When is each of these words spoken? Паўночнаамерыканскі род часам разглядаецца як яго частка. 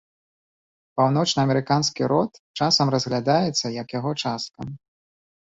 Паўночнаамерыканскі 0.99 2.03
род 2.13 2.31
часам 2.57 2.87
разглядаецца 2.97 3.65
як 3.81 3.87
яго 3.99 4.11
частка. 4.25 4.59